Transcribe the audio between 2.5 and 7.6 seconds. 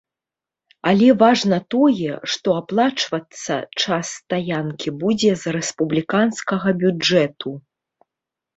аплачвацца час стаянкі будзе з рэспубліканскага бюджэту.